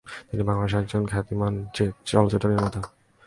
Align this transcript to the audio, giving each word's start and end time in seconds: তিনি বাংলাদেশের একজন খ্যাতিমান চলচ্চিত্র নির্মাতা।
তিনি 0.27 0.43
বাংলাদেশের 0.49 0.81
একজন 0.83 1.03
খ্যাতিমান 1.11 1.53
চলচ্চিত্র 2.09 2.45
নির্মাতা। 2.51 2.81